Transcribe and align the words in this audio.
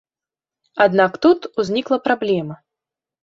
Аднак 0.85 1.11
тут 1.27 1.39
узнікла 1.63 1.97
праблема. 2.09 2.55